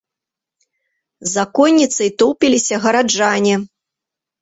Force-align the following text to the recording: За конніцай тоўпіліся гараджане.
За 1.35 1.45
конніцай 1.61 2.09
тоўпіліся 2.25 2.75
гараджане. 2.89 3.55